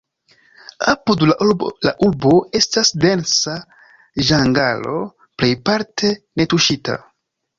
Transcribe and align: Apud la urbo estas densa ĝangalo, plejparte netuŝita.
Apud 0.91 1.23
la 1.87 1.91
urbo 2.05 2.31
estas 2.61 2.91
densa 3.03 3.53
ĝangalo, 4.31 4.97
plejparte 5.43 6.13
netuŝita. 6.43 6.97